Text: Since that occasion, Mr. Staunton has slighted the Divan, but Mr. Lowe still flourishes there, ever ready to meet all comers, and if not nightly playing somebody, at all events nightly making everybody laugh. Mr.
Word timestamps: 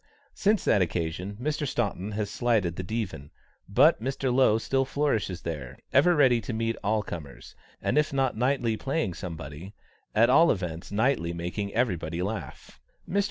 Since 0.33 0.65
that 0.65 0.81
occasion, 0.81 1.35
Mr. 1.39 1.67
Staunton 1.67 2.13
has 2.13 2.31
slighted 2.31 2.75
the 2.75 2.81
Divan, 2.81 3.29
but 3.69 4.01
Mr. 4.01 4.33
Lowe 4.33 4.57
still 4.57 4.83
flourishes 4.83 5.43
there, 5.43 5.77
ever 5.93 6.15
ready 6.15 6.41
to 6.41 6.51
meet 6.53 6.75
all 6.83 7.03
comers, 7.03 7.53
and 7.83 7.99
if 7.99 8.11
not 8.11 8.35
nightly 8.35 8.75
playing 8.75 9.13
somebody, 9.13 9.75
at 10.15 10.27
all 10.27 10.49
events 10.49 10.91
nightly 10.91 11.33
making 11.33 11.71
everybody 11.75 12.23
laugh. 12.23 12.81
Mr. 13.07 13.19